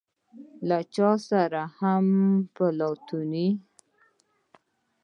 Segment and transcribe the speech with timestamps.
[0.67, 2.05] له چا سره هم
[2.55, 3.45] بل لاټينونه.